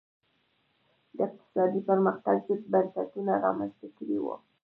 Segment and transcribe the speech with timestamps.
[1.15, 4.35] د اقتصادي پرمختګ ضد بنسټونه رامنځته کړي وو.